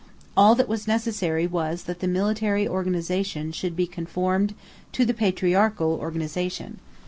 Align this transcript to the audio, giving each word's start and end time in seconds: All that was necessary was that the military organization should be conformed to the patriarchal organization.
All 0.35 0.55
that 0.55 0.67
was 0.67 0.87
necessary 0.87 1.45
was 1.45 1.83
that 1.83 1.99
the 1.99 2.07
military 2.07 2.67
organization 2.67 3.51
should 3.51 3.75
be 3.75 3.85
conformed 3.85 4.55
to 4.93 5.05
the 5.05 5.13
patriarchal 5.13 5.93
organization. 5.93 6.79